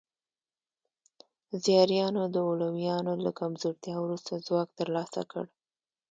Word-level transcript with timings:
زیاریانو 1.63 2.23
د 2.33 2.35
علویانو 2.49 3.13
له 3.23 3.31
کمزورتیا 3.39 3.95
وروسته 3.99 4.43
ځواک 4.47 4.69
ترلاسه 4.79 5.21
کړ. 5.31 5.45